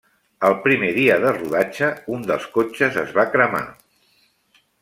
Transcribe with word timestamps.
El 0.47 0.53
primer 0.63 0.87
dia 0.95 1.17
de 1.25 1.33
rodatge, 1.35 1.91
un 2.17 2.25
dels 2.31 2.49
cotxes 2.57 3.01
es 3.05 3.15
va 3.19 3.29
cremar. 3.37 3.65